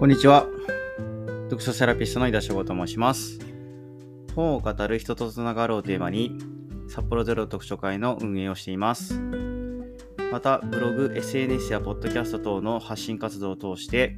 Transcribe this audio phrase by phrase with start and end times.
[0.00, 0.46] こんにちは。
[1.50, 3.38] 読書セラピストの井田翔吾と申します。
[4.34, 6.38] 本を語る人とつながろうテーマに、
[6.88, 9.20] 札幌ゼロ読書会の運営をしています。
[10.32, 14.16] また、ブログ、SNS やポッドキャスト等の発信活動を通して、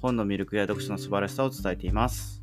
[0.00, 2.42] 本の魅力や読書の素晴らしさを伝えています。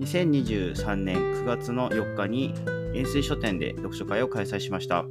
[0.00, 2.54] 2023年9月の4日に、
[2.94, 5.04] 円錐書店で読書会を開催しました。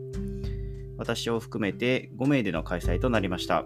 [0.98, 3.66] 私を含めて5名での開催となりました。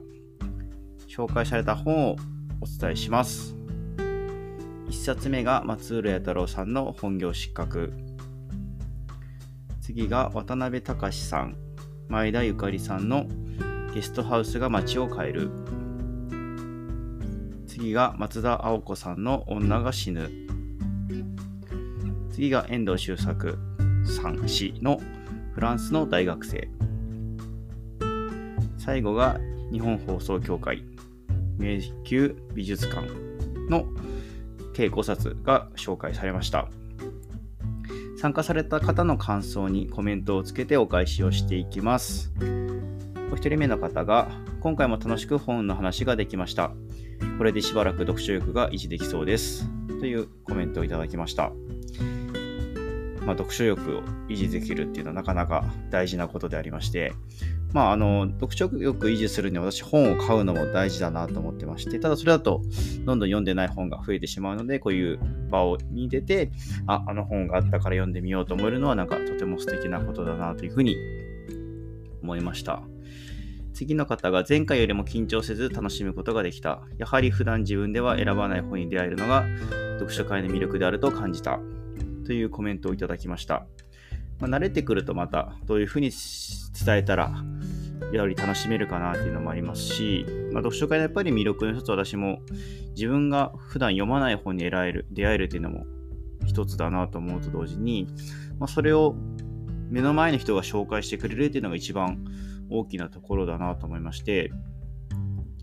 [1.07, 2.17] 紹介された本を
[2.61, 3.55] お伝えします。
[4.89, 7.93] 1冊目が松浦弥太郎さんの本業失格。
[9.81, 11.55] 次が渡辺隆さん、
[12.09, 13.27] 前田ゆかりさんの
[13.93, 15.51] ゲストハウスが街を変える。
[17.67, 20.29] 次が松田青子さんの女が死ぬ。
[22.31, 23.57] 次が遠藤周作
[24.05, 24.99] さん氏の
[25.53, 26.67] フランスの大学生。
[28.77, 29.39] 最後が
[29.71, 30.83] 日本放送協会
[31.59, 33.07] 明治宮美術館
[33.69, 33.85] の
[34.73, 36.69] 計5冊が紹介されました。
[38.17, 42.33] 参加された方の感想にコメントをつけてお返しをしていきます。
[43.31, 46.71] お一人目の方が、今回も楽しく本の話ができました。
[47.37, 49.69] これでしばらく読書欲が維持できそうです。
[49.99, 51.51] というコメントをいただきました。
[53.25, 57.13] まあ、読書欲を維持できるっていうのはなかなか大事なことでありまして、
[57.73, 62.61] まあ、あの、読書欲維持するには私本を買うのも大事だなと思ってまして、ただそれだと
[63.05, 66.51] どんどん読んでない本が増えてしまうので、こういう場をに出て、
[66.87, 70.95] あ、あの本があったから読んでみようと思えるのはなんかとても素敵なことだなというふうに
[72.23, 72.81] 思いました。
[73.73, 76.81] 次の方が前回よりも緊張せず楽しむことができた。
[76.97, 79.45] やはり普段自分では選ばない本に出会えるのが
[79.99, 81.59] 読書会の魅力であると感じた。
[82.25, 83.65] というコメントをいただきました。
[84.39, 87.43] まあ、慣れてくるとまたどういうふうに伝えたら
[88.17, 92.39] より楽しめるかなっていうのもありますし、まあ、読書会のやっぱり魅力の一つ私も
[92.95, 95.85] 自分が普段読まない本に得られる出会えるっていうのも
[96.45, 98.07] 一つだなと思うと同時に、
[98.57, 99.15] まあ、それを
[99.89, 102.23] 目の前の人が紹介してくれるっていうのが一番
[102.69, 104.51] 大きなところだなと思いまして、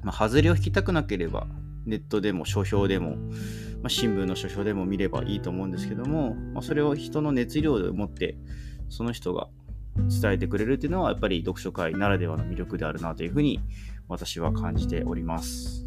[0.02, 1.46] まあ、外れを引きたくなければ
[1.84, 3.16] ネットでも書評でも、
[3.82, 8.36] まあ、新聞の書評でも見ればいいと思うんですけども、まあ、それを人の熱量でもって
[8.88, 9.48] その人が
[10.20, 13.60] 伝えてくれるっていうのはやっぱり読書会ならではの魅力であるなというふうに
[14.08, 15.86] 私は感じております。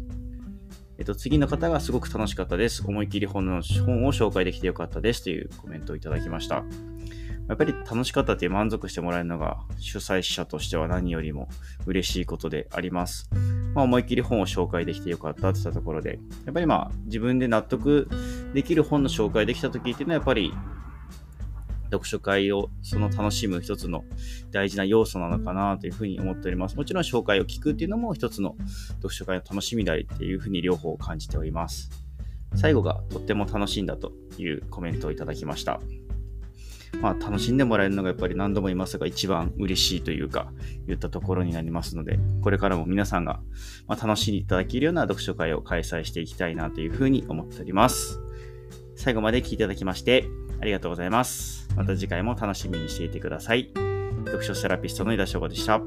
[0.98, 2.84] えっと、次の方がすごく楽しかったです。
[2.86, 6.62] 思い切り本の本を紹介できてよかったですというコメントをいただきました。
[7.48, 11.48] やっぱり楽しかったっていう満足してもらえるのが主催者としては何よりも
[11.84, 13.28] 嬉しいことであります。
[13.74, 18.08] まあ、思い切り本を紹介できてよかったって言ったところで、やっぱりまあ自分で納得
[18.52, 20.52] できる本の紹介できた時っていうのはやっぱり
[21.90, 24.04] 読書会をその楽しむ一つの
[24.50, 26.76] 大事な要素なのかなというふうに思っております。
[26.76, 28.56] もちろん紹介を聞くっていうのも一つの
[28.96, 31.90] 読書会の楽しみでありっていうふうに両方感じております。
[32.54, 35.80] 最後がとっても楽しいんだというコメントをいただきました。
[37.00, 40.52] まあ楽しんでもらえるのがやっぱり何度も言いますが一番嬉しいというか
[40.88, 43.40] 言ったところになりますので、これからも皆さんが
[43.86, 48.18] ま楽しんでいただけるような読書会を開催していきたいなというふうに思っております。
[48.96, 50.26] 最後まで聞いていただきまして
[50.60, 51.68] ありがとうございます。
[51.76, 53.70] また次回も楽しみにしていてください。
[54.26, 55.80] 読書セラピストの井田翔吾でした。